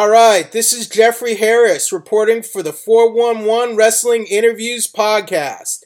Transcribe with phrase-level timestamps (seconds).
[0.00, 5.84] All right, this is Jeffrey Harris reporting for the 411 Wrestling Interviews podcast.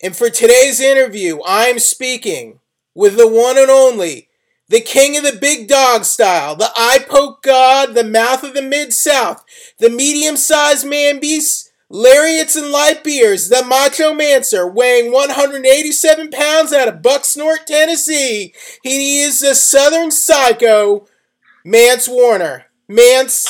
[0.00, 2.60] And for today's interview, I'm speaking
[2.94, 4.28] with the one and only,
[4.68, 8.62] the king of the big dog style, the eye poke god, the mouth of the
[8.62, 9.44] mid south,
[9.80, 16.72] the medium sized man beast, lariats and light beers, the macho mancer, weighing 187 pounds
[16.72, 18.54] out of Bucksnort, Tennessee.
[18.84, 21.08] He is the southern psycho,
[21.64, 22.66] Mance Warner.
[22.90, 23.48] Mance,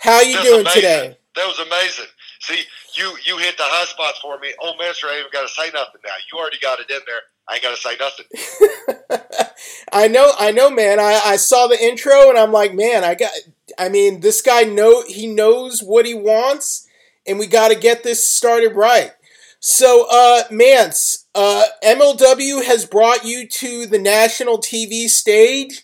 [0.00, 0.82] how you doing amazing.
[0.82, 1.18] today?
[1.34, 2.04] That was amazing.
[2.40, 2.62] See,
[2.94, 4.52] you you hit the high spots for me.
[4.60, 6.12] Oh, Master I ain't even got to say nothing now.
[6.30, 7.20] You already got it in there.
[7.48, 9.48] I ain't got to say nothing.
[9.92, 11.00] I know, I know, man.
[11.00, 13.30] I, I saw the intro and I'm like, man, I got.
[13.78, 16.86] I mean, this guy know he knows what he wants,
[17.26, 19.12] and we got to get this started right.
[19.58, 25.82] So, uh, Mance, uh, MLW has brought you to the national TV stage.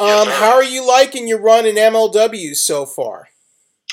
[0.00, 3.28] Um, Yes, how are you liking your run in MLW so far?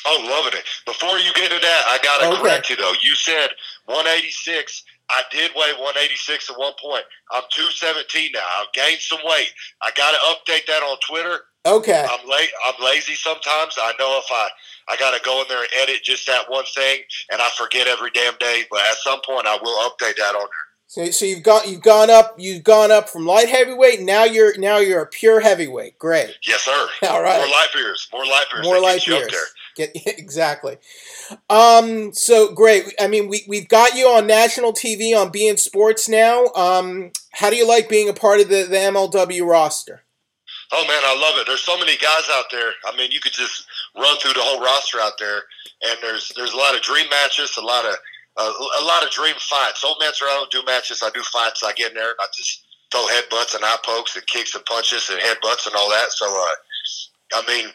[0.05, 0.63] Oh, loving it.
[0.85, 2.41] Before you get to that, I got to Okay.
[2.41, 2.94] correct you though.
[3.03, 3.50] You said
[3.86, 4.83] 186.
[5.09, 7.03] I did weigh 186 at one point.
[7.31, 8.39] I'm 217 now.
[8.59, 9.52] I've gained some weight.
[9.81, 11.41] I got to update that on Twitter.
[11.66, 12.05] Okay.
[12.09, 12.50] I'm late.
[12.66, 13.75] I'm lazy sometimes.
[13.78, 14.47] I know if I
[14.89, 17.88] I got to go in there and edit just that one thing, and I forget
[17.88, 18.63] every damn day.
[18.72, 20.66] But at some point, I will update that on there.
[20.89, 24.02] So, so you've got you've gone up you've gone up from light heavyweight.
[24.02, 25.99] Now you're now you're a pure heavyweight.
[25.99, 26.38] Great.
[26.47, 26.88] Yes, sir.
[27.09, 27.39] All right.
[27.39, 28.07] More light beers.
[28.13, 28.66] More light beers.
[28.66, 29.29] More that light beers.
[29.29, 29.41] there.
[29.75, 30.77] Get exactly.
[31.49, 32.13] Um.
[32.13, 32.94] So great.
[33.02, 36.45] I mean, we we've got you on national TV on beIN Sports now.
[36.55, 37.11] Um.
[37.33, 40.03] How do you like being a part of the the MLW roster?
[40.72, 41.47] Oh man, I love it.
[41.47, 42.72] There's so many guys out there.
[42.85, 45.44] I mean, you could just run through the whole roster out there,
[45.81, 47.95] and there's there's a lot of dream matches, a lot of
[48.43, 49.83] a lot of dream fights.
[49.83, 51.02] Old Man's I don't do matches.
[51.03, 51.63] I do fights.
[51.63, 55.09] I get in there I just throw headbutts and eye pokes and kicks and punches
[55.09, 56.11] and headbutts and all that.
[56.11, 57.69] So, uh, I mean,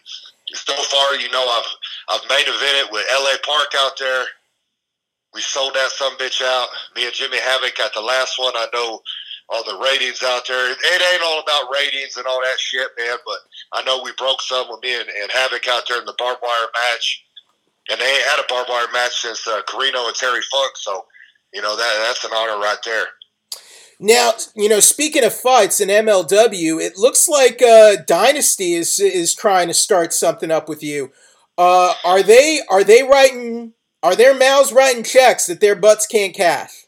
[0.54, 1.70] so far, you know, I've
[2.08, 3.38] I've main evented with L.A.
[3.44, 4.24] Park out there.
[5.34, 6.68] We sold that some bitch out.
[6.94, 8.52] Me and Jimmy Havoc got the last one.
[8.54, 9.00] I know
[9.48, 10.70] all the ratings out there.
[10.70, 13.16] It ain't all about ratings and all that shit, man.
[13.24, 13.38] But
[13.72, 16.40] I know we broke some with me and, and Havoc out there in the barbed
[16.42, 17.24] wire match,
[17.90, 20.72] and they ain't had a barbed wire match since uh, Carino and Terry Funk.
[20.76, 21.06] So,
[21.52, 23.06] you know that that's an honor right there.
[24.00, 29.34] Now, you know, speaking of fights in MLW, it looks like uh, Dynasty is is
[29.34, 31.12] trying to start something up with you.
[31.56, 33.74] Uh, are they are they writing?
[34.02, 36.86] Are their mouths writing checks that their butts can't cash?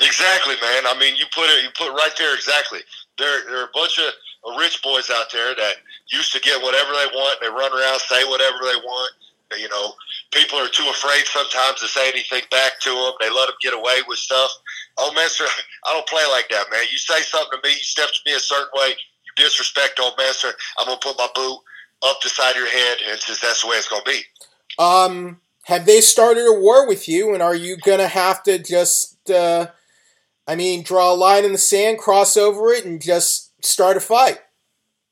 [0.00, 0.86] Exactly, man.
[0.86, 2.34] I mean, you put it, you put it right there.
[2.36, 2.78] Exactly.
[3.18, 4.14] There, there are a bunch of
[4.58, 5.74] rich boys out there that
[6.08, 7.40] used to get whatever they want.
[7.40, 9.12] They run around, say whatever they want.
[9.58, 9.94] You know,
[10.32, 13.12] people are too afraid sometimes to say anything back to them.
[13.20, 14.50] They let them get away with stuff.
[14.98, 15.44] Oh, Master,
[15.86, 16.84] I don't play like that, man.
[16.90, 20.14] You say something to me, you step to me a certain way, you disrespect old
[20.18, 20.48] Master.
[20.78, 21.58] I'm gonna put my boot
[22.02, 24.22] up the side of your head, and just, that's the way it's gonna be.
[24.78, 29.30] Um, have they started a war with you, and are you gonna have to just,
[29.30, 29.68] uh,
[30.48, 34.00] I mean, draw a line in the sand, cross over it, and just start a
[34.00, 34.40] fight?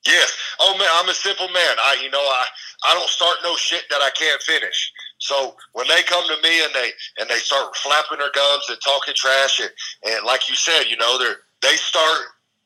[0.07, 0.37] Yes.
[0.61, 1.77] Oh man, I'm a simple man.
[1.79, 2.45] I, you know, I,
[2.89, 4.93] I don't start no shit that I can't finish.
[5.21, 8.79] So when they come to me and they and they start flapping their gums and
[8.83, 9.71] talking trash and,
[10.13, 11.33] and like you said, you know, they
[11.69, 12.19] they start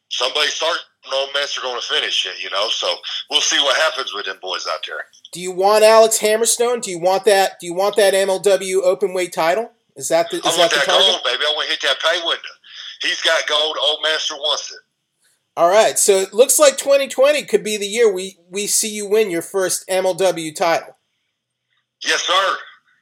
[0.08, 0.78] somebody start
[1.10, 2.42] no mess are going to finish it.
[2.42, 2.94] You know, so
[3.28, 5.04] we'll see what happens with them boys out there.
[5.32, 6.80] Do you want Alex Hammerstone?
[6.80, 7.58] Do you want that?
[7.60, 9.72] Do you want that MLW open weight title?
[9.96, 11.06] Is that the, is I that want the that target?
[11.06, 11.44] gold, baby.
[11.44, 12.54] I want to hit that pay window.
[13.02, 13.76] He's got gold.
[13.82, 14.78] Old master wants it.
[15.56, 19.08] All right, so it looks like 2020 could be the year we we see you
[19.08, 20.96] win your first MLW title.
[22.02, 22.56] Yes, sir.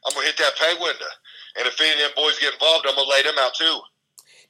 [0.04, 1.06] I'm gonna hit that pay window.
[1.56, 3.80] And if any of them boys get involved, I'm gonna lay them out too.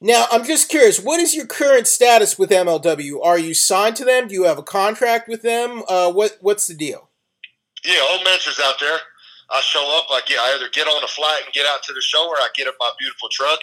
[0.00, 3.24] Now, I'm just curious, what is your current status with MLW?
[3.24, 4.26] Are you signed to them?
[4.26, 5.84] Do you have a contract with them?
[5.88, 7.08] Uh, what what's the deal?
[7.84, 8.98] Yeah, old Mentor's out there.
[9.50, 10.06] I show up.
[10.10, 10.40] I get.
[10.40, 12.66] I either get on a flight and get out to the show, or I get
[12.66, 13.60] in my beautiful truck,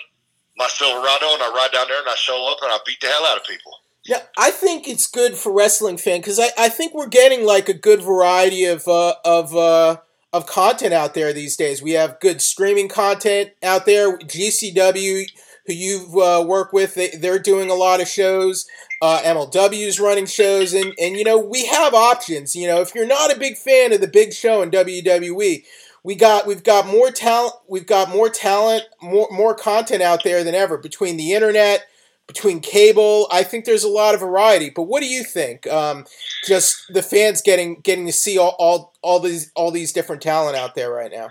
[0.56, 3.08] my Silverado, and I ride down there and I show up and I beat the
[3.08, 3.72] hell out of people.
[4.06, 7.70] Yeah, I think it's good for wrestling fan because I, I think we're getting like
[7.70, 9.98] a good variety of uh, of uh,
[10.31, 11.81] of content out there these days.
[11.81, 14.18] We have good streaming content out there.
[14.18, 15.26] GCW,
[15.66, 18.68] who you've uh, worked with, they, they're doing a lot of shows.
[19.02, 22.56] Uh, MLW's running shows, and and you know we have options.
[22.56, 25.64] You know, if you're not a big fan of the big show in WWE,
[26.04, 27.54] we got we've got more talent.
[27.68, 31.88] We've got more talent, more more content out there than ever between the internet
[32.30, 33.28] between cable.
[33.31, 34.70] I think there's a lot of variety.
[34.70, 35.66] But what do you think?
[35.66, 36.06] Um,
[36.46, 40.56] just the fans getting getting to see all, all all these all these different talent
[40.56, 41.30] out there right now.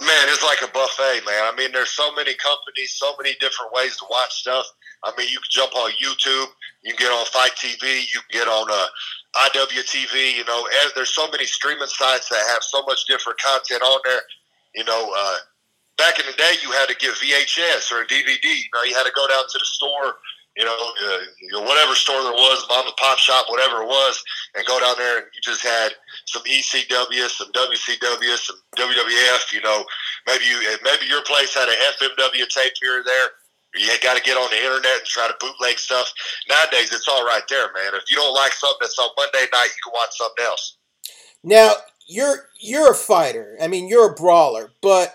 [0.00, 1.42] Man, it's like a buffet, man.
[1.42, 4.66] I mean, there's so many companies, so many different ways to watch stuff.
[5.02, 6.46] I mean, you can jump on YouTube,
[6.84, 8.86] you can get on FITE TV, you can get on uh,
[9.50, 10.36] IWTV.
[10.36, 14.00] You know, and there's so many streaming sites that have so much different content on
[14.04, 14.20] there.
[14.76, 15.36] You know, uh,
[15.98, 18.44] back in the day, you had to get VHS or a DVD.
[18.44, 20.14] You know, you had to go down to the store
[20.56, 23.88] you know, uh, you know, whatever store there was, mom and pop shop, whatever it
[23.88, 24.22] was,
[24.54, 25.92] and go down there and you just had
[26.24, 29.52] some ECW, some WCW, some WWF.
[29.52, 29.84] You know,
[30.26, 33.28] maybe you maybe your place had a FMW tape here or there.
[33.74, 36.10] You had got to get on the internet and try to bootleg stuff.
[36.48, 37.92] Nowadays, it's all right there, man.
[37.94, 40.78] If you don't like something that's on Monday night, you can watch something else.
[41.44, 41.72] Now
[42.08, 43.58] you're you're a fighter.
[43.60, 45.14] I mean, you're a brawler, but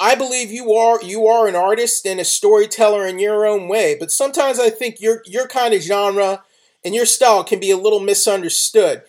[0.00, 3.96] I believe you are you are an artist and a storyteller in your own way,
[3.98, 6.42] but sometimes I think your your kind of genre
[6.84, 9.02] and your style can be a little misunderstood.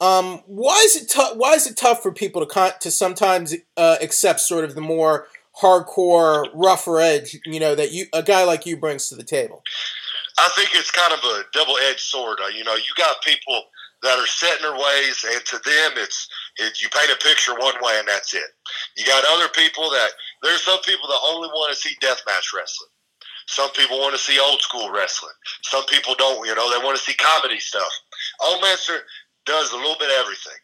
[0.00, 1.36] Um, why is it tough?
[1.36, 4.82] Why is it tough for people to con- to sometimes uh, accept sort of the
[4.82, 5.26] more
[5.62, 7.38] hardcore, rougher edge?
[7.46, 9.62] You know that you a guy like you brings to the table.
[10.38, 12.38] I think it's kind of a double edged sword.
[12.44, 13.62] Uh, you know, you got people
[14.06, 17.52] that are set in their ways, and to them, it's it, you paint a picture
[17.58, 18.48] one way and that's it.
[18.96, 20.10] You got other people that
[20.42, 22.90] there's some people that only want to see deathmatch wrestling.
[23.46, 25.34] Some people want to see old school wrestling.
[25.62, 26.46] Some people don't.
[26.46, 27.90] You know, they want to see comedy stuff.
[28.44, 29.02] Old Master
[29.44, 30.58] does a little bit of everything.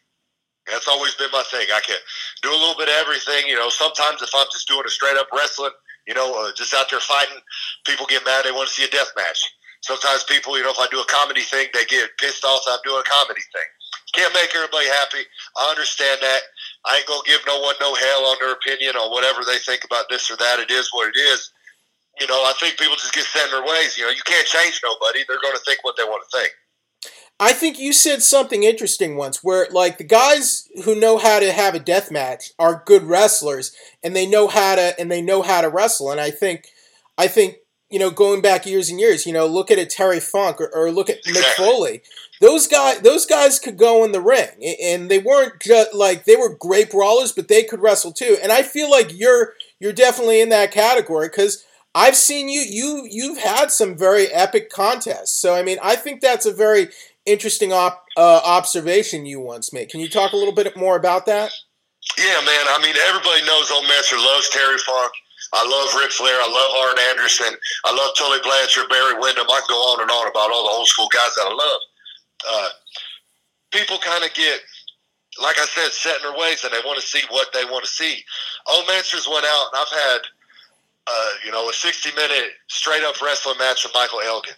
[0.67, 1.67] That's always been my thing.
[1.73, 1.97] I can
[2.41, 3.47] do a little bit of everything.
[3.47, 5.71] You know, sometimes if I'm just doing a straight up wrestling,
[6.07, 7.39] you know, uh, just out there fighting,
[7.85, 8.45] people get mad.
[8.45, 9.43] They want to see a death match.
[9.83, 12.79] Sometimes people, you know, if I do a comedy thing, they get pissed off I'm
[12.87, 13.69] doing a comedy thing.
[14.15, 15.27] Can't make everybody happy.
[15.57, 16.41] I understand that.
[16.85, 19.83] I ain't gonna give no one no hell on their opinion on whatever they think
[19.83, 20.59] about this or that.
[20.59, 21.51] It is what it is.
[22.21, 23.97] You know, I think people just get set in their ways.
[23.97, 25.25] You know, you can't change nobody.
[25.27, 26.53] They're gonna think what they want to think.
[27.39, 31.51] I think you said something interesting once where like the guys who know how to
[31.51, 35.41] have a death match are good wrestlers and they know how to and they know
[35.41, 36.67] how to wrestle and I think
[37.17, 37.57] I think
[37.93, 40.69] you know going back years and years you know look at a Terry Funk or,
[40.73, 41.41] or look at exactly.
[41.41, 42.01] Mick Foley.
[42.41, 44.49] Those guys those guys could go in the ring
[44.81, 48.35] and they weren't just like they were great brawlers but they could wrestle too.
[48.41, 51.63] And i feel like you're you're definitely in that category because
[51.93, 55.39] i've seen you you you've had some very epic contests.
[55.39, 56.87] So i mean i think that's a very
[57.27, 59.87] interesting op, uh, observation you once made.
[59.89, 61.51] Can you talk a little bit more about that?
[62.17, 62.65] Yeah man.
[62.69, 65.13] I mean everybody knows old master loves terry funk
[65.53, 66.33] I love Ric Flair.
[66.33, 67.53] I love Arn Anderson.
[67.85, 69.45] I love Tully Blanchard, Barry Windham.
[69.45, 71.81] I can go on and on about all the old school guys that I love
[72.47, 72.69] uh,
[73.71, 74.59] people kind of get,
[75.41, 77.83] like I said, set in their ways and they want to see what they want
[77.85, 78.23] to see.
[78.69, 80.21] Old Mansters went out and I've had,
[81.07, 84.55] uh, you know, a 60 minute straight up wrestling match with Michael Elgin.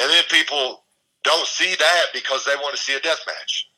[0.00, 0.84] And then people
[1.24, 3.68] don't see that because they want to see a death match.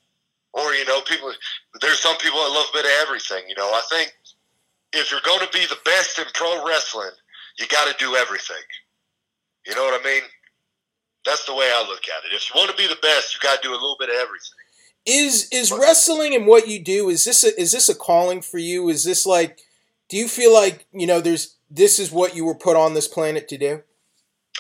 [0.53, 1.33] Or, you know, people,
[1.81, 3.45] there's some people that love a bit of everything.
[3.49, 4.15] You know, I think
[4.93, 7.11] if you're going to be the best in pro wrestling,
[7.59, 8.57] you got to do everything.
[9.67, 10.23] You know what I mean?
[11.27, 12.35] That's the way I look at it.
[12.35, 14.17] If you want to be the best, you got to do a little bit of
[14.17, 14.55] everything.
[15.07, 18.59] Is is wrestling and what you do is this a, is this a calling for
[18.59, 18.89] you?
[18.91, 19.59] Is this like
[20.09, 23.09] do you feel like, you know, there's this is what you were put on this
[23.09, 23.83] planet to do?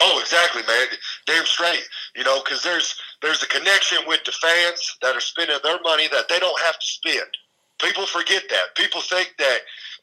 [0.00, 0.86] Oh, exactly, man.
[1.26, 1.82] Damn straight.
[2.14, 6.06] You know, because there's there's a connection with the fans that are spending their money
[6.12, 7.26] that they don't have to spend.
[7.80, 8.74] People forget that.
[8.76, 9.58] People think that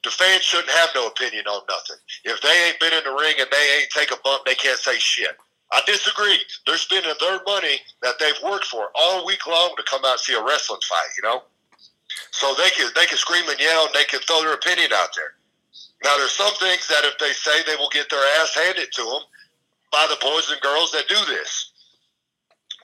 [0.06, 1.98] the fans shouldn't have no opinion on nothing.
[2.24, 4.80] If they ain't been in the ring and they ain't take a bump, they can't
[4.80, 5.36] say shit.
[5.74, 6.40] I disagree.
[6.66, 10.20] They're spending their money that they've worked for all week long to come out and
[10.20, 11.10] see a wrestling fight.
[11.18, 11.44] You know,
[12.32, 15.10] so they can they can scream and yell and they can throw their opinion out
[15.18, 15.34] there.
[16.04, 19.02] Now, there's some things that if they say they will get their ass handed to
[19.02, 19.22] them
[19.92, 21.72] by the boys and girls that do this.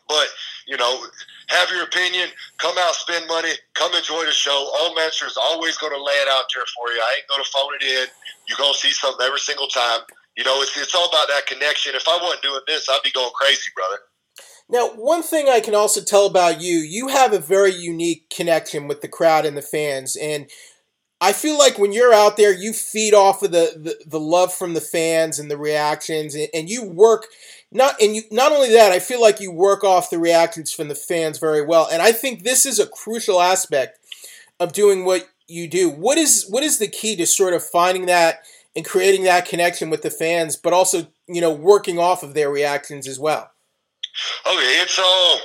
[0.07, 0.27] But
[0.71, 1.03] you know,
[1.49, 2.29] have your opinion.
[2.57, 3.51] Come out, spend money.
[3.73, 4.71] Come enjoy the show.
[4.79, 6.99] Old Master is always going to lay it out there for you.
[7.01, 8.07] I ain't going to phone it in.
[8.47, 9.99] You're going to see something every single time.
[10.37, 11.93] You know, it's, it's all about that connection.
[11.93, 13.97] If I wasn't doing this, I'd be going crazy, brother.
[14.69, 18.87] Now, one thing I can also tell about you, you have a very unique connection
[18.87, 20.15] with the crowd and the fans.
[20.15, 20.49] And
[21.19, 24.53] I feel like when you're out there, you feed off of the, the, the love
[24.53, 27.27] from the fans and the reactions, and, and you work
[27.71, 30.89] not and you not only that, I feel like you work off the reactions from
[30.89, 31.87] the fans very well.
[31.91, 33.99] And I think this is a crucial aspect
[34.59, 35.89] of doing what you do.
[35.89, 38.41] What is what is the key to sort of finding that
[38.75, 42.49] and creating that connection with the fans, but also you know working off of their
[42.49, 43.51] reactions as well.
[44.45, 45.39] Okay, it's all.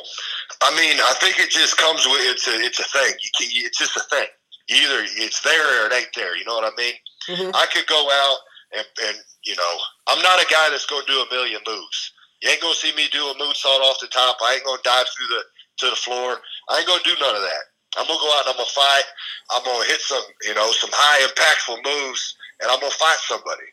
[0.63, 3.15] I mean, I think it just comes with it's a it's a thing.
[3.23, 4.27] You can, it's just a thing.
[4.69, 6.37] Either it's there or it ain't there.
[6.37, 6.95] You know what I mean?
[7.29, 7.51] Mm-hmm.
[7.55, 8.39] I could go out
[8.77, 9.77] and, and you know
[10.09, 12.13] I'm not a guy that's going to do a million moves.
[12.43, 14.37] You ain't gonna see me do a moonsault off the top.
[14.43, 15.43] I ain't gonna dive through the
[15.79, 16.41] to the floor.
[16.69, 17.65] I ain't gonna do none of that.
[17.97, 19.07] I'm gonna go out and I'm gonna fight.
[19.51, 23.69] I'm gonna hit some, you know, some high impactful moves and I'm gonna fight somebody.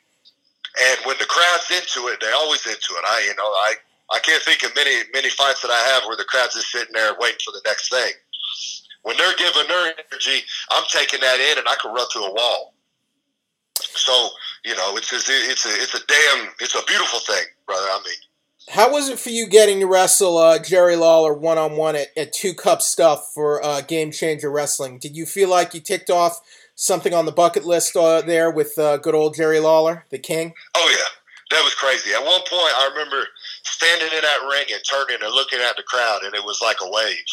[0.90, 3.04] And when the crowd's into it, they're always into it.
[3.06, 3.76] I, you know, I,
[4.12, 6.94] I can't think of many many fights that I have where the crowd's just sitting
[6.94, 8.14] there waiting for the next thing.
[9.04, 12.34] When they're giving their energy, I'm taking that in, and I can run through a
[12.34, 12.74] wall.
[13.76, 14.30] So
[14.64, 17.88] you know, it's it's it's a it's a damn it's a beautiful thing, brother.
[17.88, 18.16] I mean.
[18.70, 22.34] How was it for you getting to wrestle uh, Jerry Lawler one on one at
[22.34, 25.00] Two Cup Stuff for uh, Game Changer Wrestling?
[25.00, 26.40] Did you feel like you ticked off
[26.76, 30.54] something on the bucket list uh, there with uh, good old Jerry Lawler, the King?
[30.76, 32.14] Oh yeah, that was crazy.
[32.14, 33.28] At one point, I remember
[33.64, 36.78] standing in that ring and turning and looking at the crowd, and it was like
[36.82, 37.26] a wave.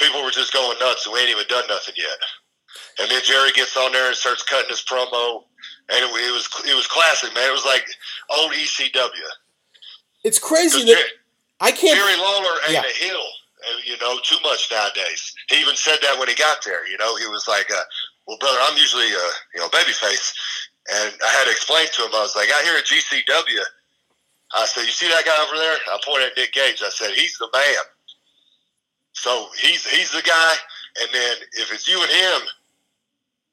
[0.00, 2.18] People were just going nuts, and we ain't even done nothing yet.
[3.00, 5.42] And then Jerry gets on there and starts cutting his promo,
[5.90, 7.48] and it, it was it was classic, man.
[7.48, 7.86] It was like
[8.30, 9.26] old ECW.
[10.24, 11.04] It's crazy that
[11.60, 11.96] I can't.
[11.96, 12.84] Jerry Lawler ain't Yeah.
[12.84, 13.22] a heel,
[13.68, 15.32] uh, you know, too much nowadays.
[15.50, 16.86] He even said that when he got there.
[16.86, 17.84] You know, he was like, uh,
[18.26, 20.34] "Well, brother, I'm usually uh, you know babyface,"
[20.92, 22.14] and I had to explain to him.
[22.14, 23.64] I was like, "I hear at GCW."
[24.52, 26.82] I said, "You see that guy over there?" I pointed at Nick Gage.
[26.82, 27.84] I said, "He's the man."
[29.12, 30.54] So he's he's the guy,
[31.00, 32.40] and then if it's you and him,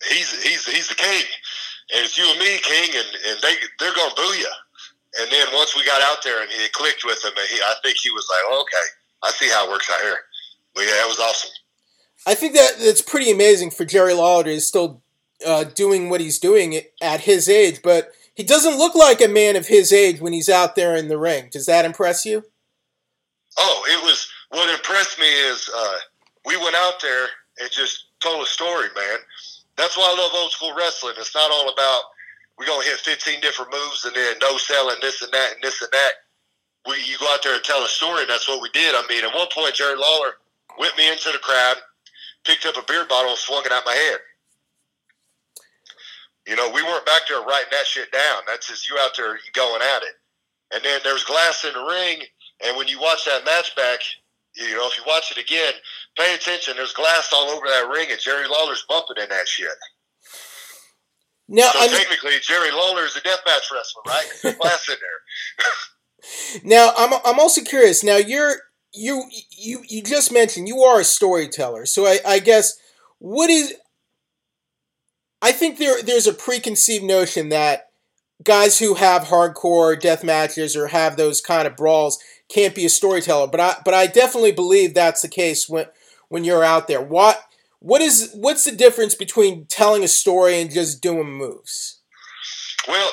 [0.09, 1.23] he's he's he's the king,
[1.93, 4.51] and it's you and me, king, and and they they're gonna boo you.
[5.19, 7.75] And then once we got out there and he clicked with him, and he, I
[7.83, 8.85] think he was like, oh, "Okay,
[9.23, 10.17] I see how it works out here."
[10.73, 11.51] But yeah, that was awesome.
[12.27, 15.01] I think that that's pretty amazing for Jerry Lawler to still
[15.45, 19.55] uh, doing what he's doing at his age, but he doesn't look like a man
[19.55, 21.49] of his age when he's out there in the ring.
[21.51, 22.43] Does that impress you?
[23.57, 25.97] Oh, it was what impressed me is uh,
[26.45, 27.27] we went out there
[27.59, 29.19] and just told a story, man.
[29.77, 31.15] That's why I love old school wrestling.
[31.17, 32.03] It's not all about
[32.57, 35.81] we're gonna hit 15 different moves and then no selling this and that and this
[35.81, 36.11] and that.
[36.87, 38.93] We you go out there and tell a story, and that's what we did.
[38.95, 40.37] I mean, at one point, Jerry Lawler
[40.77, 41.77] whipped me into the crowd,
[42.45, 44.19] picked up a beer bottle, and swung it at my head.
[46.47, 48.43] You know, we weren't back there writing that shit down.
[48.45, 50.13] That's just you out there going at it.
[50.73, 52.21] And then there's glass in the ring,
[52.63, 53.99] and when you watch that match back,
[54.55, 55.73] you know, if you watch it again,
[56.17, 56.75] pay attention.
[56.77, 59.67] There's glass all over that ring, and Jerry Lawler's bumping in that shit.
[61.47, 64.25] Now, So I mean, technically, Jerry Lawler is a deathmatch wrestler, right?
[64.41, 64.55] There's
[64.89, 66.61] in there.
[66.63, 68.03] now I'm I'm also curious.
[68.03, 68.55] Now you're
[68.93, 72.77] you you you just mentioned you are a storyteller, so I, I guess
[73.19, 73.75] what is
[75.41, 77.89] I think there there's a preconceived notion that
[78.43, 82.89] guys who have hardcore death matches or have those kind of brawls can't be a
[82.89, 83.47] storyteller.
[83.47, 85.85] But I but I definitely believe that's the case when
[86.29, 87.01] when you're out there.
[87.01, 87.39] What
[87.85, 92.01] what is what's the difference between telling a story and just doing moves?
[92.87, 93.11] Well,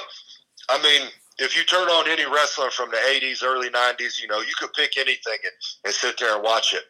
[0.70, 4.40] I mean, if you turn on any wrestler from the 80s, early 90s, you know,
[4.40, 5.52] you could pick anything and,
[5.84, 6.84] and sit there and watch it.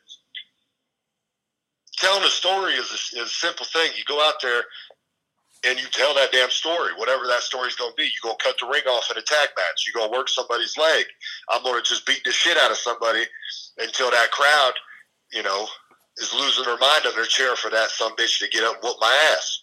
[1.98, 3.90] Telling a story is a, is a simple thing.
[3.96, 4.62] You go out there
[5.66, 8.04] and you tell that damn story, whatever that story's going to be.
[8.04, 9.86] You're going to cut the ring off in a tag match.
[9.86, 11.04] You're going to work somebody's leg.
[11.48, 13.24] I'm going to just beat the shit out of somebody
[13.78, 14.74] until that crowd,
[15.32, 15.66] you know,
[16.18, 18.82] is losing their mind on their chair for that some bitch to get up and
[18.82, 19.62] whoop my ass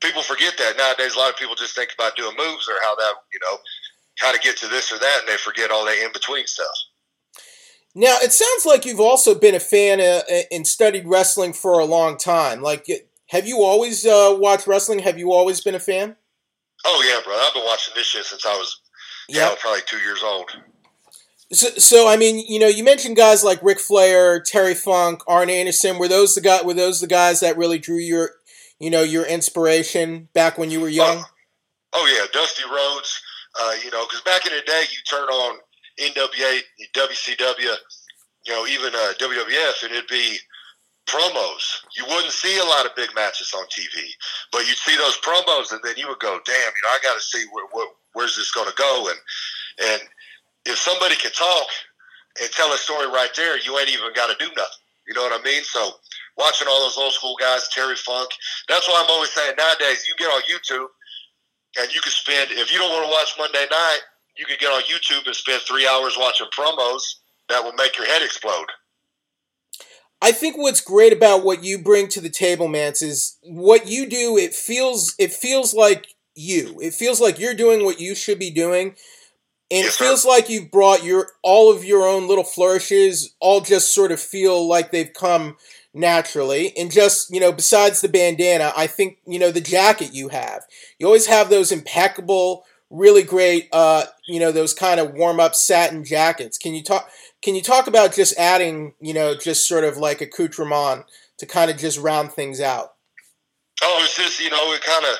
[0.00, 1.14] people forget that nowadays.
[1.14, 3.58] A lot of people just think about doing moves or how that you know
[4.18, 6.66] how to get to this or that, and they forget all that in between stuff.
[7.94, 11.84] Now it sounds like you've also been a fan uh, and studied wrestling for a
[11.84, 12.62] long time.
[12.62, 12.86] Like,
[13.28, 15.00] have you always uh, watched wrestling?
[15.00, 16.16] Have you always been a fan?
[16.84, 17.34] Oh yeah, bro.
[17.34, 18.80] I've been watching this shit since I was
[19.28, 20.50] yeah, probably two years old.
[21.50, 25.48] So, so I mean, you know, you mentioned guys like Ric Flair, Terry Funk, Arn
[25.48, 25.98] Anderson.
[25.98, 26.62] Were those the guy?
[26.62, 28.32] Were those the guys that really drew your,
[28.78, 31.18] you know, your inspiration back when you were young?
[31.18, 31.24] Oh,
[31.94, 33.22] oh yeah, Dusty Rhodes.
[33.58, 35.58] Uh, you know, because back in the day, you turn on
[35.98, 36.60] NWA,
[36.94, 37.74] WCW,
[38.46, 40.36] you know, even uh, WWF, and it'd be
[41.06, 41.80] promos.
[41.96, 44.04] You wouldn't see a lot of big matches on TV,
[44.52, 47.14] but you'd see those promos, and then you would go, "Damn, you know, I got
[47.14, 50.02] to see where, where, where's this going to go." And and
[50.64, 51.66] if somebody can talk
[52.40, 54.84] and tell a story right there, you ain't even got to do nothing.
[55.06, 55.62] You know what I mean?
[55.64, 55.92] So
[56.36, 58.30] watching all those old school guys, Terry Funk.
[58.68, 60.88] That's why I'm always saying nowadays you get on YouTube
[61.78, 64.00] and you can spend if you don't want to watch Monday night,
[64.36, 67.02] you could get on YouTube and spend three hours watching promos
[67.48, 68.66] that will make your head explode.
[70.20, 74.08] I think what's great about what you bring to the table, Mance, is what you
[74.08, 74.36] do.
[74.36, 76.78] It feels it feels like you.
[76.80, 78.96] It feels like you're doing what you should be doing,
[79.70, 80.04] and Yes, it sir.
[80.04, 83.34] feels like you've brought your all of your own little flourishes.
[83.40, 85.56] All just sort of feel like they've come
[85.94, 90.28] naturally, and just you know, besides the bandana, I think you know the jacket you
[90.28, 90.64] have.
[90.98, 95.54] You always have those impeccable, really great, uh, you know, those kind of warm up
[95.54, 96.58] satin jackets.
[96.58, 97.10] Can you talk?
[97.42, 101.04] Can you talk about just adding, you know, just sort of like accoutrement
[101.38, 102.94] to kind of just round things out?
[103.82, 105.16] Oh, it's just you know, it kind of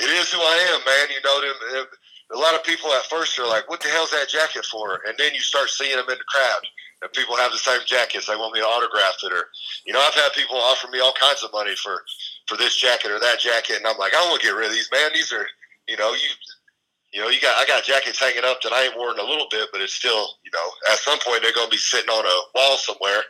[0.00, 1.08] it is who I am, man.
[1.10, 1.86] You know, them, them
[2.32, 5.16] a lot of people at first are like, "What the hell's that jacket for?" And
[5.18, 6.66] then you start seeing them in the crowd,
[7.02, 8.26] and people have the same jackets.
[8.26, 9.50] They want me to autograph it, or
[9.84, 12.02] you know, I've had people offer me all kinds of money for
[12.46, 14.68] for this jacket or that jacket, and I'm like, I don't want to get rid
[14.68, 15.10] of these, man.
[15.14, 15.46] These are,
[15.88, 16.28] you know, you.
[17.14, 19.46] You know, you got I got jackets hanging up that I ain't worn a little
[19.50, 22.58] bit, but it's still, you know, at some point they're gonna be sitting on a
[22.58, 23.20] wall somewhere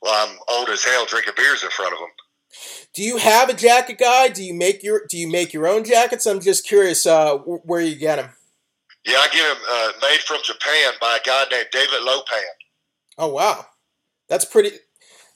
[0.00, 2.08] while I'm old as hell drinking beers in front of them.
[2.94, 4.28] Do you have a jacket guy?
[4.28, 6.24] Do you make your Do you make your own jackets?
[6.24, 8.30] I'm just curious uh, where you get them.
[9.06, 12.42] Yeah, I get them uh, made from Japan by a guy named David Lo Pan.
[13.18, 13.66] Oh wow,
[14.28, 14.70] that's pretty.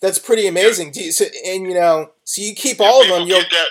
[0.02, 0.92] That's pretty amazing.
[0.94, 3.28] You, so, and you know, so you keep if all of them.
[3.28, 3.66] You'll that,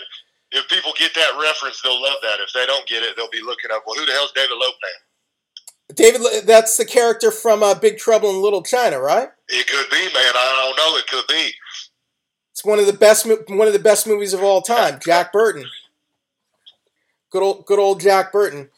[0.51, 2.39] if people get that reference, they'll love that.
[2.39, 3.83] If they don't get it, they'll be looking up.
[3.85, 5.95] Well, who the hell's David Lo Pan?
[5.95, 9.29] David, that's the character from uh, Big Trouble in Little China, right?
[9.47, 10.33] It could be, man.
[10.35, 10.97] I don't know.
[10.97, 11.51] It could be.
[12.51, 14.99] It's one of the best one of the best movies of all time.
[15.03, 15.65] Jack Burton.
[17.31, 18.69] Good old good old Jack Burton.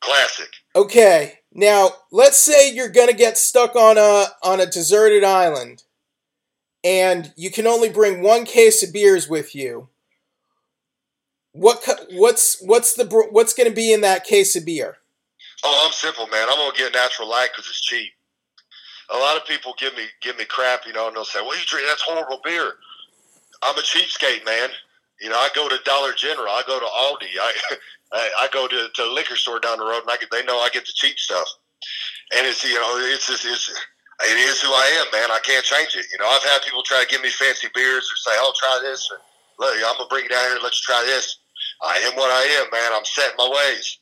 [0.00, 0.48] Classic.
[0.76, 1.40] Okay.
[1.52, 5.82] Now, let's say you're going to get stuck on a on a deserted island
[6.84, 9.88] and you can only bring one case of beers with you.
[11.52, 14.98] What what's what's the what's going to be in that case of beer?
[15.64, 16.46] Oh, I'm simple, man.
[16.48, 18.12] I'm gonna get natural light because it's cheap.
[19.10, 21.58] A lot of people give me give me crap, you know, and they'll say, "Well,
[21.58, 22.74] you drink that's horrible beer."
[23.62, 24.70] I'm a cheapskate, man.
[25.20, 27.32] You know, I go to Dollar General, I go to Aldi,
[28.12, 30.42] I I, go to, to a liquor store down the road, and I get, they
[30.44, 31.46] know I get the cheap stuff.
[32.36, 35.30] And it's you know, it's just it's it is who I am, man.
[35.30, 36.06] I can't change it.
[36.10, 38.80] You know, I've had people try to give me fancy beers or say, "Oh, try
[38.82, 39.18] this," or
[39.58, 41.38] "Look, I'm gonna bring you down here and let you try this."
[41.82, 42.92] I am what I am, man.
[42.92, 43.98] I'm set in my ways.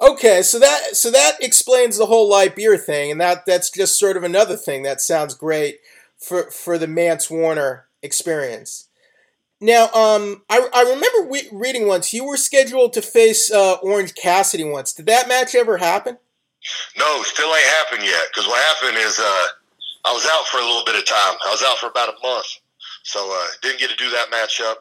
[0.00, 3.98] Okay, so that so that explains the whole light beer thing, and that that's just
[3.98, 5.78] sort of another thing that sounds great
[6.18, 8.83] for for the Mance Warner experience.
[9.60, 14.14] Now, um, I, I remember we, reading once you were scheduled to face uh, Orange
[14.14, 14.92] Cassidy once.
[14.92, 16.18] Did that match ever happen?
[16.98, 18.26] No, still ain't happened yet.
[18.30, 19.46] Because what happened is uh,
[20.04, 21.36] I was out for a little bit of time.
[21.46, 22.46] I was out for about a month,
[23.04, 24.76] so uh, didn't get to do that matchup.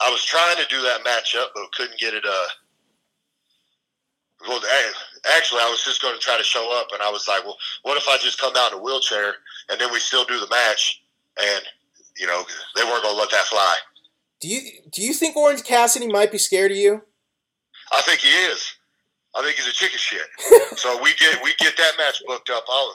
[0.00, 2.24] I was trying to do that matchup, but couldn't get it.
[2.26, 2.46] Uh,
[4.48, 4.60] well,
[5.36, 7.56] actually, I was just going to try to show up, and I was like, "Well,
[7.82, 9.34] what if I just come out in a wheelchair
[9.70, 11.02] and then we still do the match?"
[11.40, 11.62] And
[12.18, 12.44] you know,
[12.76, 13.76] they weren't going to let that fly.
[14.44, 17.00] Do you do you think Orange Cassidy might be scared of you?
[17.90, 18.74] I think he is.
[19.34, 20.26] I think he's a chicken shit.
[20.78, 22.62] so we get we get that match booked up.
[22.68, 22.94] I'll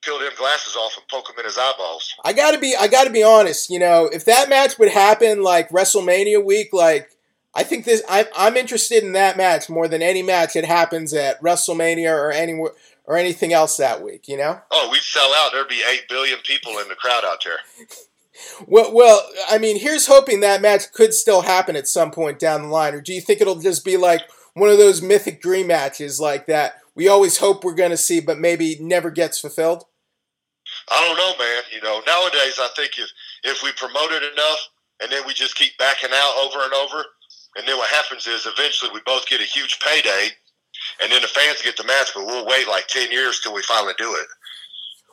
[0.00, 2.14] peel them glasses off and poke him in his eyeballs.
[2.24, 3.68] I gotta be I gotta be honest.
[3.68, 7.10] You know, if that match would happen like WrestleMania week, like
[7.54, 11.12] I think this I'm I'm interested in that match more than any match that happens
[11.12, 12.72] at WrestleMania or anywhere
[13.04, 14.26] or anything else that week.
[14.26, 14.58] You know?
[14.70, 15.50] Oh, we'd sell out.
[15.52, 17.58] There'd be eight billion people in the crowd out there.
[18.66, 22.62] Well, well, I mean, here's hoping that match could still happen at some point down
[22.62, 24.22] the line, or do you think it'll just be like
[24.54, 28.20] one of those mythic dream matches like that we always hope we're going to see,
[28.20, 29.84] but maybe never gets fulfilled?
[30.90, 31.62] I don't know, man.
[31.72, 33.10] You know, nowadays I think if
[33.44, 34.58] if we promote it enough
[35.00, 37.04] and then we just keep backing out over and over,
[37.56, 40.28] and then what happens is eventually we both get a huge payday,
[41.02, 43.62] and then the fans get the match, but we'll wait like ten years till we
[43.62, 44.26] finally do it.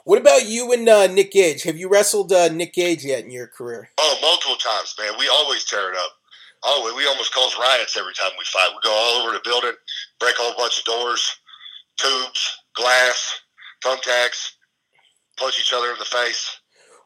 [0.06, 1.64] What about you and uh, Nick Gage?
[1.64, 3.90] Have you wrestled uh, Nick Gage yet in your career?
[3.98, 5.14] Oh, multiple times, man.
[5.18, 6.12] We always tear it up.
[6.64, 8.70] Oh, we almost cause riots every time we fight.
[8.70, 9.74] We go all over the building,
[10.20, 11.36] break a whole bunch of doors,
[11.98, 13.40] tubes, glass,
[13.84, 14.52] thumbtacks,
[15.40, 16.60] punch each other in the face.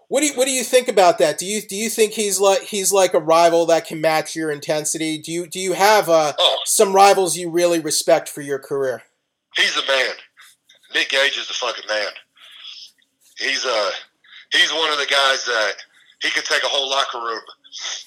[0.10, 1.38] What do you, what do you think about that?
[1.38, 4.52] Do you do you think he's like he's like a rival that can match your
[4.52, 5.18] intensity?
[5.18, 6.58] Do you do you have uh, oh.
[6.66, 9.04] some rivals you really respect for your career?
[9.56, 10.16] He's the man.
[10.94, 12.08] Nick Gage is the fucking man
[13.40, 13.92] he's uh
[14.52, 15.74] he's one of the guys that
[16.22, 17.42] he could take a whole locker room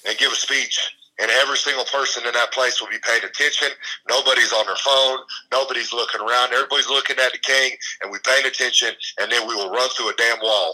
[0.07, 3.69] and give a speech and every single person in that place will be paying attention.
[4.09, 5.19] Nobody's on their phone.
[5.51, 6.53] Nobody's looking around.
[6.53, 10.09] Everybody's looking at the king, and we paying attention, and then we will run through
[10.09, 10.73] a damn wall.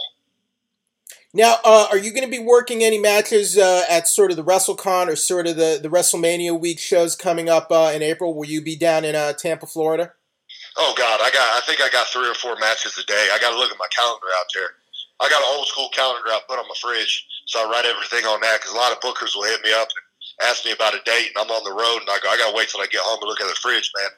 [1.33, 4.43] Now, uh, are you going to be working any matches uh, at sort of the
[4.43, 8.33] WrestleCon or sort of the, the WrestleMania week shows coming up uh, in April?
[8.33, 10.13] Will you be down in uh, Tampa, Florida?
[10.77, 11.57] Oh God, I got.
[11.57, 13.29] I think I got three or four matches a day.
[13.33, 14.77] I got to look at my calendar out there.
[15.19, 18.23] I got an old school calendar I put on my fridge, so I write everything
[18.25, 20.95] on that because a lot of bookers will hit me up and ask me about
[20.95, 22.79] a date, and I'm on the road, and I go, I got to wait till
[22.79, 24.09] I get home and look at the fridge, man.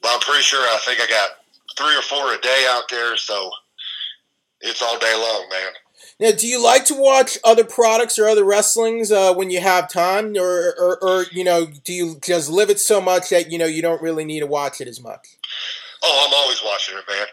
[0.00, 1.30] But I'm pretty sure I think I got
[1.76, 3.50] three or four a day out there, so
[4.60, 5.72] it's all day long, man.
[6.18, 9.90] Now, do you like to watch other products or other wrestlings uh, when you have
[9.90, 13.58] time, or, or, or, you know, do you just live it so much that you
[13.58, 15.36] know you don't really need to watch it as much?
[16.08, 17.26] Oh, I'm always watching it, man.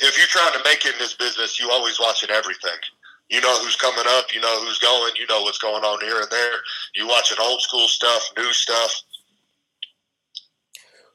[0.00, 2.76] If you're trying to make it in this business, you always watching everything.
[3.30, 6.20] You know who's coming up, you know who's going, you know what's going on here
[6.20, 6.56] and there.
[6.94, 9.00] You watching old school stuff, new stuff.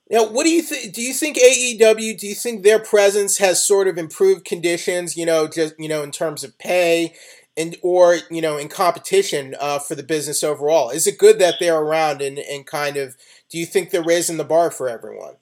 [0.10, 0.96] Now, what do you think?
[0.96, 2.18] Do you think AEW?
[2.18, 5.16] Do you think their presence has sort of improved conditions?
[5.16, 7.14] You know, just you know, in terms of pay,
[7.56, 10.90] and or you know, in competition uh, for the business overall.
[10.90, 13.16] Is it good that they're around and and kind of?
[13.50, 15.36] Do you think they're raising the bar for everyone?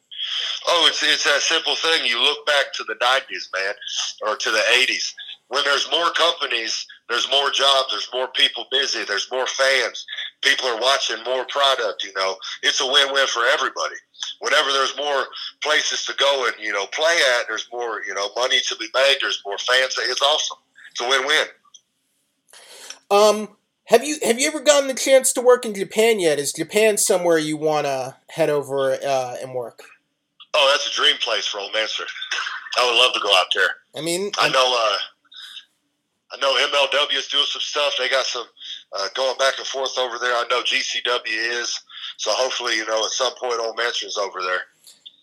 [0.67, 2.05] Oh, it's it's that simple thing.
[2.05, 3.73] You look back to the '90s, man,
[4.25, 5.13] or to the '80s
[5.47, 10.05] when there's more companies, there's more jobs, there's more people busy, there's more fans,
[10.41, 12.03] people are watching more product.
[12.03, 13.95] You know, it's a win-win for everybody.
[14.39, 15.25] Whenever there's more
[15.61, 18.87] places to go and you know play at, there's more you know money to be
[18.93, 19.17] made.
[19.21, 19.95] There's more fans.
[19.99, 20.57] It's awesome.
[20.91, 21.47] It's a win-win.
[23.11, 26.39] Um, have you have you ever gotten the chance to work in Japan yet?
[26.39, 29.83] Is Japan somewhere you want to head over uh, and work?
[30.57, 32.05] Oh, that's a dream place for Old Manser.
[32.77, 33.69] I would love to go out there.
[33.95, 34.65] I mean, I know.
[34.65, 34.97] Uh,
[36.31, 37.93] I know MLW is doing some stuff.
[37.99, 38.45] They got some
[38.93, 40.33] uh, going back and forth over there.
[40.33, 41.79] I know GCW is.
[42.17, 44.61] So hopefully, you know, at some point, Old Mansion's over there.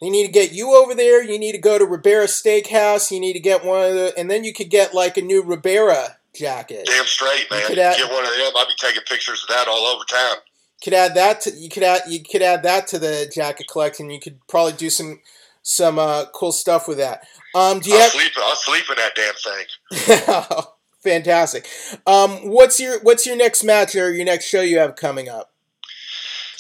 [0.01, 1.23] You need to get you over there.
[1.23, 3.11] You need to go to Ribera Steakhouse.
[3.11, 5.43] You need to get one of the, and then you could get like a new
[5.43, 6.87] Ribera jacket.
[6.87, 7.79] Damn straight, man.
[7.79, 8.53] Add, get one of them.
[8.57, 10.37] I'll be taking pictures of that all over town.
[10.83, 14.11] Could add that to you could add you could add that to the jacket collection.
[14.11, 15.21] You could probably do some
[15.63, 17.25] some uh, cool stuff with that.
[17.55, 18.33] Um, do you I'll have, sleep.
[18.37, 20.65] I'll sleep in that damn thing.
[21.03, 21.69] Fantastic.
[22.07, 25.53] Um, what's your what's your next match or your next show you have coming up?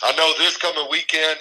[0.02, 1.38] I know this coming weekend.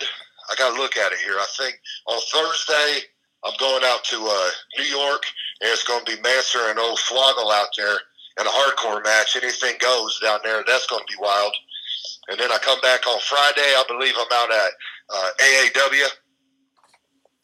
[0.51, 1.35] I got to look at it here.
[1.37, 3.05] I think on Thursday
[3.43, 5.23] I'm going out to uh, New York,
[5.61, 7.97] and it's going to be Manser and Old Swoggle out there
[8.39, 9.35] in a hardcore match.
[9.35, 10.63] Anything goes down there.
[10.67, 11.53] That's going to be wild.
[12.29, 13.61] And then I come back on Friday.
[13.61, 14.71] I believe I'm out at
[15.09, 16.07] uh, AAW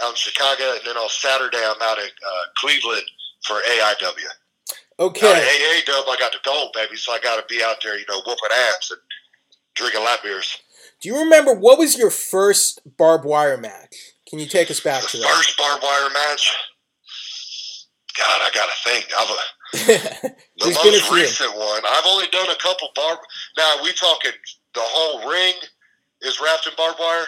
[0.02, 3.04] out in Chicago, and then on Saturday I'm out at uh, Cleveland
[3.46, 4.70] for AIW.
[5.00, 5.28] Okay.
[5.28, 8.22] Hey, I got the gold, baby, so I got to be out there, you know,
[8.26, 9.00] whooping ass and
[9.76, 10.58] drinking lap beers.
[11.02, 13.96] Do you remember what was your first barbed wire match?
[14.28, 15.28] Can you take us back the to that?
[15.28, 16.56] First barbed wire match?
[18.18, 19.06] God, I got to think.
[19.18, 19.30] I've,
[19.74, 21.82] the most recent one.
[21.88, 23.20] I've only done a couple barb.
[23.58, 24.32] Now, we talking
[24.74, 25.54] the whole ring
[26.22, 27.26] is wrapped in barbed wire?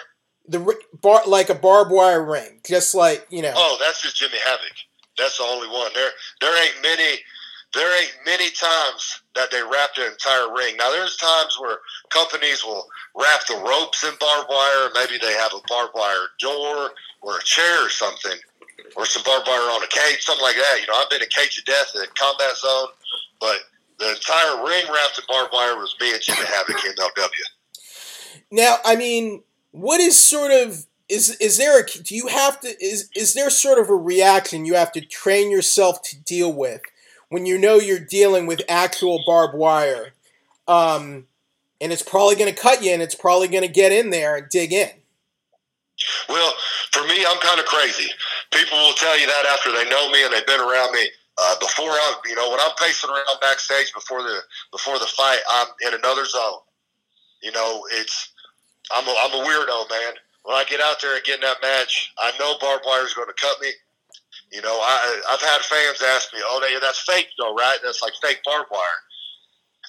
[0.48, 3.54] The bar, like a barbed wire ring, just like you know.
[3.56, 4.74] Oh, that's just Jimmy Havoc.
[5.18, 5.92] That's the only one.
[5.94, 6.10] There,
[6.42, 7.20] there ain't many
[7.74, 10.76] there ain't many times that they wrap the entire ring.
[10.78, 11.78] Now, there's times where
[12.10, 14.90] companies will wrap the ropes in barbed wire.
[14.96, 18.38] Maybe they have a barbed wire door or a chair or something,
[18.96, 20.78] or some barbed wire on a cage, something like that.
[20.82, 22.88] You know, I've been in Cage of Death in Combat Zone,
[23.40, 23.58] but
[24.00, 27.30] the entire ring wrapped in barbed wire was me and Jimmy Havoc in MLW.
[28.52, 32.68] Now, I mean, what is sort of is is there a do you have to
[32.84, 36.82] is is there sort of a reaction you have to train yourself to deal with
[37.30, 40.14] when you know you're dealing with actual barbed wire.
[40.68, 41.28] Um,
[41.82, 44.36] and it's probably going to cut you and it's probably going to get in there
[44.36, 44.90] and dig in.
[46.28, 46.54] Well,
[46.92, 48.10] for me, I'm kind of crazy.
[48.52, 51.06] People will tell you that after they know me and they've been around me.
[51.42, 54.40] Uh, before I, you know, when I'm pacing around backstage before the
[54.72, 56.60] before the fight, I'm in another zone.
[57.42, 58.34] You know, it's
[58.92, 60.14] I'm a, I'm a weirdo, man.
[60.44, 63.14] When I get out there and get in that match, I know barbed wire is
[63.14, 63.70] going to cut me.
[64.52, 67.78] You know, I, I've had fans ask me, "Oh, that's fake, though, right?
[67.84, 69.00] That's like fake barbed wire."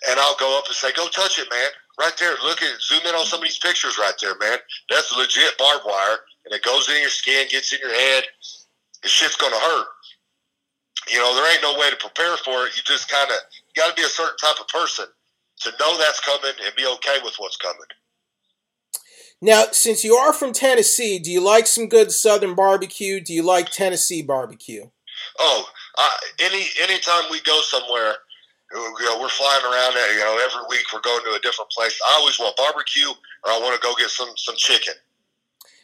[0.08, 1.70] And I'll go up and say, "Go touch it, man!
[1.98, 2.36] Right there.
[2.44, 4.58] Look at zoom in on some of these pictures right there, man.
[4.90, 8.24] That's legit barbed wire, and it goes in your skin, gets in your head.
[9.02, 9.86] The shit's gonna hurt.
[11.10, 12.76] You know, there ain't no way to prepare for it.
[12.76, 13.36] You just kind of
[13.74, 15.06] got to be a certain type of person
[15.60, 17.88] to know that's coming and be okay with what's coming."
[19.42, 23.20] Now, since you are from Tennessee, do you like some good Southern barbecue?
[23.20, 24.90] Do you like Tennessee barbecue?
[25.38, 25.64] Oh,
[25.96, 28.16] uh, any anytime we go somewhere,
[28.72, 29.94] you know, we're flying around.
[29.94, 31.98] You know, every week we're going to a different place.
[32.08, 34.94] I always want barbecue, or I want to go get some some chicken.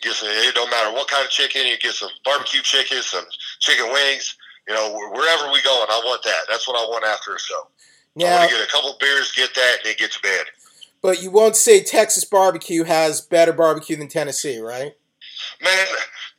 [0.02, 1.66] Get some, it don't matter what kind of chicken.
[1.66, 3.24] You get some barbecue chicken, some
[3.60, 4.36] chicken wings.
[4.68, 6.40] You know, wherever we go, and I want that.
[6.48, 7.68] That's what I want after a show.
[8.16, 10.46] Now, I want to get a couple beers, get that, and then get to bed.
[11.02, 14.92] But you won't say Texas barbecue has better barbecue than Tennessee, right?
[15.62, 15.86] Man,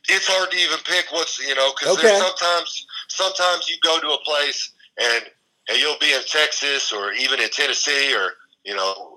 [0.08, 2.18] it's hard to even pick what's you know because okay.
[2.18, 5.24] sometimes sometimes you go to a place and
[5.68, 8.32] and you'll be in Texas or even in Tennessee or
[8.64, 9.16] you know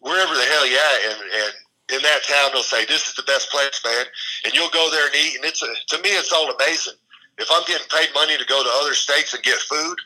[0.00, 1.52] wherever the hell you at and and
[1.90, 4.06] in that town they'll say this is the best place, man,
[4.44, 6.94] and you'll go there and eat and it's a, to me it's all amazing.
[7.38, 9.96] If I'm getting paid money to go to other states and get food,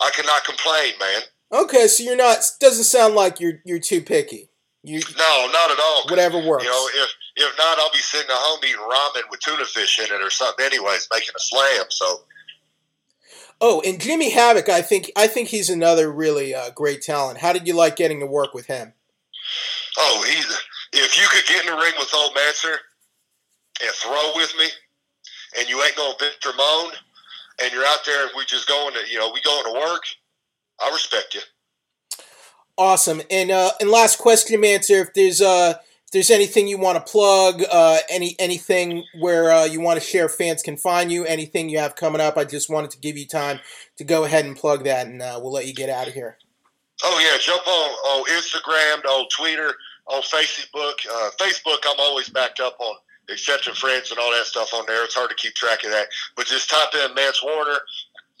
[0.00, 1.22] I cannot complain, man.
[1.52, 2.38] Okay, so you're not.
[2.60, 4.50] Doesn't sound like you're you're too picky.
[4.82, 6.04] You, no, not at all.
[6.08, 6.64] Whatever works.
[6.64, 9.98] You know, if if not, I'll be sitting at home eating ramen with tuna fish
[9.98, 10.64] in it or something.
[10.64, 11.86] Anyways, making a slam.
[11.88, 12.20] So.
[13.60, 17.38] Oh, and Jimmy Havoc, I think I think he's another really uh, great talent.
[17.38, 18.92] How did you like getting to work with him?
[19.98, 20.46] Oh, he's
[20.92, 22.76] if you could get in the ring with Old Manser,
[23.80, 24.66] and throw with me,
[25.58, 26.92] and you ain't gonna bitch or moan,
[27.62, 30.02] and you're out there and we just going to you know we going to work,
[30.80, 31.40] I respect you.
[32.76, 33.22] Awesome.
[33.30, 35.74] And uh, and last question, Manser, if there's uh
[36.08, 40.06] if there's anything you want to plug, uh, any anything where uh, you want to
[40.06, 41.26] share, fans can find you.
[41.26, 43.60] Anything you have coming up, I just wanted to give you time
[43.98, 46.38] to go ahead and plug that, and uh, we'll let you get out of here.
[47.04, 49.74] Oh yeah, jump on on Instagram, on Twitter,
[50.08, 50.94] on Facebook.
[51.10, 52.96] Uh, Facebook, I'm always backed up on
[53.30, 55.04] accepting friends and all that stuff on there.
[55.04, 57.78] It's hard to keep track of that, but just type in Mance Warner.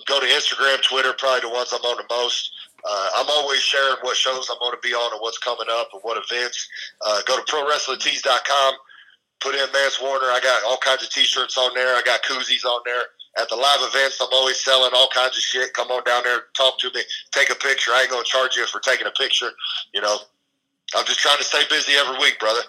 [0.06, 2.50] Go to Instagram, Twitter, probably the ones I'm on the most.
[2.88, 5.88] Uh, I'm always sharing what shows I'm going to be on and what's coming up
[5.92, 6.68] and what events.
[7.04, 8.74] Uh, go to ProWrestlingTees.com.
[9.40, 10.26] Put in Mance Warner.
[10.26, 11.94] I got all kinds of T-shirts on there.
[11.94, 13.02] I got koozies on there.
[13.38, 15.72] At the live events, I'm always selling all kinds of shit.
[15.74, 17.92] Come on down there, talk to me, take a picture.
[17.92, 19.50] I ain't going to charge you for taking a picture.
[19.94, 20.18] You know,
[20.96, 22.60] I'm just trying to stay busy every week, brother.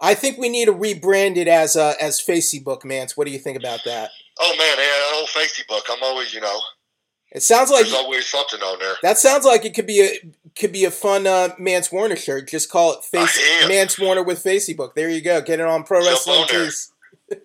[0.00, 3.16] I think we need to rebrand it as uh, as Facebook, Mance.
[3.16, 4.10] What do you think about that?
[4.38, 5.82] Oh man, yeah, old Facebook.
[5.90, 6.58] I'm always, you know,
[7.32, 8.94] it sounds like there's always something on there.
[9.02, 12.48] That sounds like it could be a could be a fun uh, Mance Warner shirt.
[12.48, 14.94] Just call it Face Mance Warner with Facebook.
[14.94, 15.40] There you go.
[15.40, 16.92] Get it on Pro Wrestling Tees.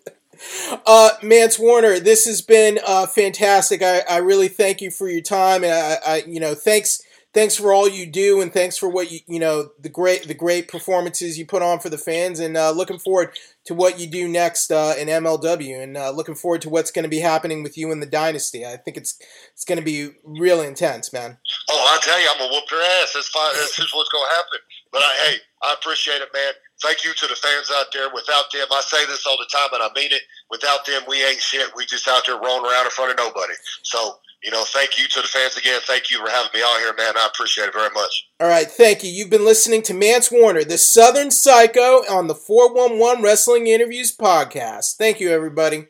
[0.87, 3.83] uh, Mance Warner, this has been uh, fantastic.
[3.83, 7.03] I, I really thank you for your time, and I, I you know thanks
[7.35, 10.33] thanks for all you do and thanks for what you you know the great the
[10.33, 14.07] great performances you put on for the fans and uh, looking forward to what you
[14.07, 17.61] do next uh, in MLW and uh, looking forward to what's going to be happening
[17.61, 18.65] with you in the dynasty.
[18.65, 19.19] I think it's
[19.53, 21.37] it's going to be really intense, man.
[21.69, 23.13] Oh, I tell you, I'm gonna whoop your ass.
[23.13, 23.53] That's fine.
[23.53, 24.59] That's just what's going to happen.
[24.91, 26.53] But I, hey, I appreciate it, man.
[26.81, 28.09] Thank you to the fans out there.
[28.13, 30.21] Without them, I say this all the time, and I mean it.
[30.49, 31.67] Without them, we ain't shit.
[31.75, 33.53] We just out there rolling around in front of nobody.
[33.83, 35.81] So you know, thank you to the fans again.
[35.85, 37.17] Thank you for having me on here, man.
[37.17, 38.29] I appreciate it very much.
[38.39, 39.09] All right, thank you.
[39.09, 44.97] You've been listening to Mance Warner, the Southern Psycho, on the 411 Wrestling Interviews podcast.
[44.97, 45.87] Thank you, everybody.